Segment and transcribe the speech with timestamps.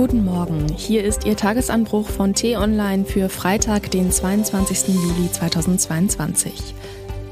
[0.00, 4.94] Guten Morgen, hier ist Ihr Tagesanbruch von T-Online für Freitag, den 22.
[4.94, 6.54] Juli 2022.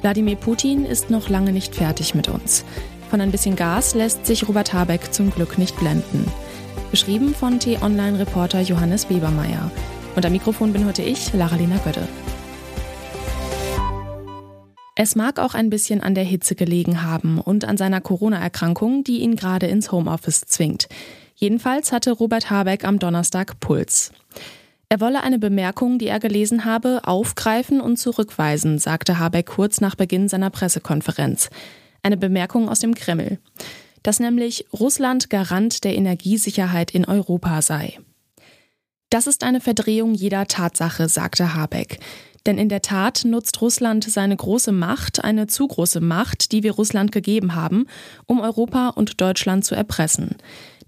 [0.03, 2.67] Wladimir Putin ist noch lange nicht fertig mit uns.
[3.09, 6.31] Von ein bisschen Gas lässt sich Robert Habeck zum Glück nicht blenden.
[6.91, 9.71] Geschrieben von T-Online-Reporter Johannes Webermeier.
[10.15, 12.07] Am Mikrofon bin heute ich, Lara-Lena Götte.
[14.95, 19.21] Es mag auch ein bisschen an der Hitze gelegen haben und an seiner Corona-Erkrankung, die
[19.21, 20.87] ihn gerade ins Homeoffice zwingt.
[21.41, 24.11] Jedenfalls hatte Robert Habeck am Donnerstag Puls.
[24.89, 29.95] Er wolle eine Bemerkung, die er gelesen habe, aufgreifen und zurückweisen, sagte Habeck kurz nach
[29.95, 31.49] Beginn seiner Pressekonferenz.
[32.03, 33.39] Eine Bemerkung aus dem Kreml.
[34.03, 38.01] Dass nämlich Russland Garant der Energiesicherheit in Europa sei.
[39.09, 42.01] Das ist eine Verdrehung jeder Tatsache, sagte Habeck.
[42.47, 46.73] Denn in der Tat nutzt Russland seine große Macht, eine zu große Macht, die wir
[46.73, 47.87] Russland gegeben haben,
[48.27, 50.37] um Europa und Deutschland zu erpressen.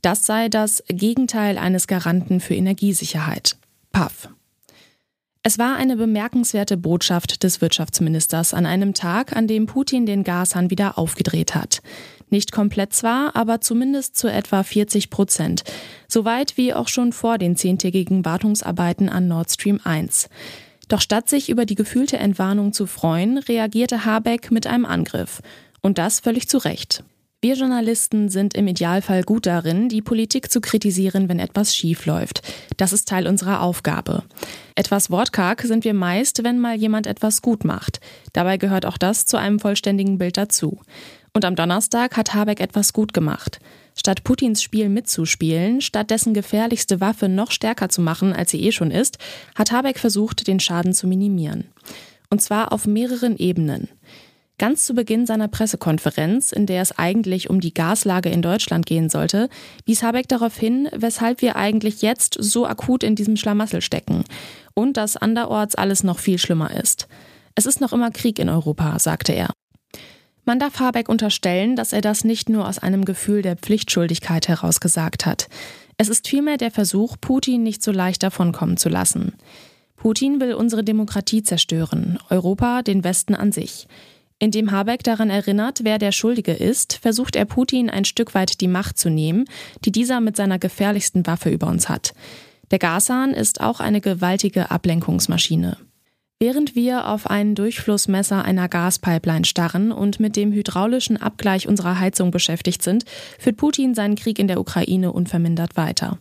[0.03, 3.57] Das sei das Gegenteil eines Garanten für Energiesicherheit.
[3.93, 4.29] Paff.
[5.43, 10.71] Es war eine bemerkenswerte Botschaft des Wirtschaftsministers an einem Tag, an dem Putin den Gashahn
[10.71, 11.81] wieder aufgedreht hat.
[12.29, 15.65] Nicht komplett zwar, aber zumindest zu etwa 40 Prozent.
[16.09, 20.29] Soweit wie auch schon vor den zehntägigen Wartungsarbeiten an Nord Stream 1.
[20.89, 25.41] Doch statt sich über die gefühlte Entwarnung zu freuen, reagierte Habeck mit einem Angriff.
[25.81, 27.03] Und das völlig zu Recht.
[27.43, 32.43] Wir Journalisten sind im Idealfall gut darin, die Politik zu kritisieren, wenn etwas schief läuft.
[32.77, 34.25] Das ist Teil unserer Aufgabe.
[34.75, 38.01] Etwas wortkarg sind wir meist, wenn mal jemand etwas gut macht.
[38.35, 40.83] Dabei gehört auch das zu einem vollständigen Bild dazu.
[41.33, 43.59] Und am Donnerstag hat Habeck etwas gut gemacht.
[43.97, 48.73] Statt Putins Spiel mitzuspielen, statt dessen gefährlichste Waffe noch stärker zu machen, als sie eh
[48.73, 49.17] schon ist,
[49.55, 51.65] hat Habeck versucht, den Schaden zu minimieren.
[52.29, 53.89] Und zwar auf mehreren Ebenen.
[54.61, 59.09] Ganz zu Beginn seiner Pressekonferenz, in der es eigentlich um die Gaslage in Deutschland gehen
[59.09, 59.49] sollte,
[59.87, 64.23] wies Habeck darauf hin, weshalb wir eigentlich jetzt so akut in diesem Schlamassel stecken
[64.75, 67.09] und dass anderorts alles noch viel schlimmer ist.
[67.55, 69.49] Es ist noch immer Krieg in Europa, sagte er.
[70.45, 74.81] Man darf Habeck unterstellen, dass er das nicht nur aus einem Gefühl der Pflichtschuldigkeit heraus
[74.81, 75.49] gesagt hat.
[75.97, 79.37] Es ist vielmehr der Versuch, Putin nicht so leicht davonkommen zu lassen.
[79.97, 83.87] Putin will unsere Demokratie zerstören, Europa den Westen an sich.
[84.43, 88.69] Indem Habeck daran erinnert, wer der Schuldige ist, versucht er Putin ein Stück weit die
[88.69, 89.45] Macht zu nehmen,
[89.85, 92.15] die dieser mit seiner gefährlichsten Waffe über uns hat.
[92.71, 95.77] Der Gashahn ist auch eine gewaltige Ablenkungsmaschine.
[96.43, 102.31] Während wir auf ein Durchflussmesser einer Gaspipeline starren und mit dem hydraulischen Abgleich unserer Heizung
[102.31, 103.05] beschäftigt sind,
[103.39, 106.17] führt Putin seinen Krieg in der Ukraine unvermindert weiter.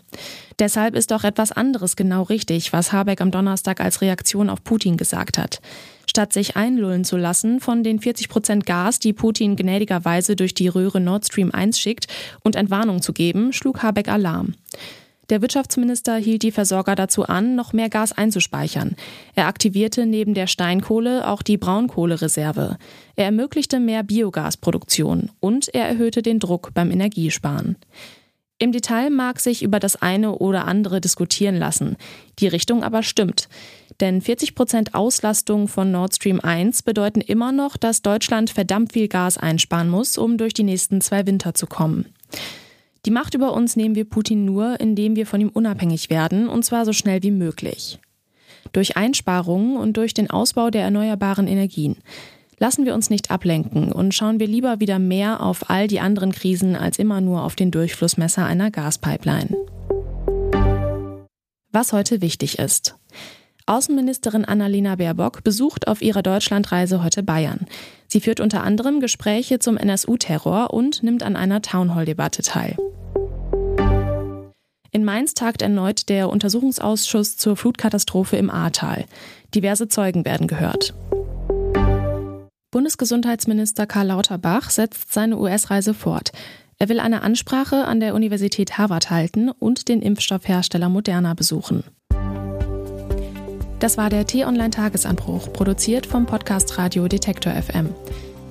[0.59, 4.97] Deshalb ist auch etwas anderes genau richtig, was Habeck am Donnerstag als Reaktion auf Putin
[4.97, 5.61] gesagt hat.
[6.05, 10.67] Statt sich einlullen zu lassen von den 40 Prozent Gas, die Putin gnädigerweise durch die
[10.67, 12.07] Röhre Nord Stream 1 schickt,
[12.43, 14.55] und Entwarnung zu geben, schlug Habeck Alarm.
[15.29, 18.95] Der Wirtschaftsminister hielt die Versorger dazu an, noch mehr Gas einzuspeichern.
[19.35, 22.77] Er aktivierte neben der Steinkohle auch die Braunkohlereserve.
[23.15, 27.77] Er ermöglichte mehr Biogasproduktion und er erhöhte den Druck beim Energiesparen.
[28.57, 31.95] Im Detail mag sich über das eine oder andere diskutieren lassen.
[32.39, 33.47] Die Richtung aber stimmt.
[34.01, 39.07] Denn 40 Prozent Auslastung von Nord Stream 1 bedeuten immer noch, dass Deutschland verdammt viel
[39.07, 42.05] Gas einsparen muss, um durch die nächsten zwei Winter zu kommen.
[43.05, 46.65] Die Macht über uns nehmen wir Putin nur, indem wir von ihm unabhängig werden, und
[46.65, 47.99] zwar so schnell wie möglich.
[48.73, 51.97] Durch Einsparungen und durch den Ausbau der erneuerbaren Energien.
[52.57, 56.33] Lassen wir uns nicht ablenken und schauen wir lieber wieder mehr auf all die anderen
[56.33, 59.55] Krisen als immer nur auf den Durchflussmesser einer Gaspipeline.
[61.71, 62.95] Was heute wichtig ist.
[63.69, 67.67] Außenministerin Annalena Baerbock besucht auf ihrer Deutschlandreise heute Bayern.
[68.07, 72.75] Sie führt unter anderem Gespräche zum NSU-Terror und nimmt an einer Townhall-Debatte teil.
[74.91, 79.05] In Mainz tagt erneut der Untersuchungsausschuss zur Flutkatastrophe im Ahrtal.
[79.53, 80.95] Diverse Zeugen werden gehört.
[82.71, 86.31] Bundesgesundheitsminister Karl Lauterbach setzt seine US-Reise fort.
[86.79, 91.83] Er will eine Ansprache an der Universität Harvard halten und den Impfstoffhersteller Moderna besuchen.
[93.79, 97.89] Das war der T-Online-Tagesanbruch, produziert vom Podcast Radio Detektor FM.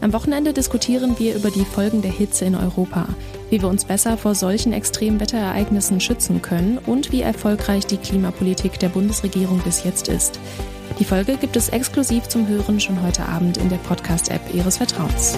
[0.00, 3.06] Am Wochenende diskutieren wir über die Folgen der Hitze in Europa,
[3.50, 8.78] wie wir uns besser vor solchen extremen Wetterereignissen schützen können und wie erfolgreich die Klimapolitik
[8.78, 10.40] der Bundesregierung bis jetzt ist.
[10.98, 15.36] Die Folge gibt es exklusiv zum Hören schon heute Abend in der Podcast-App Ihres Vertrauens.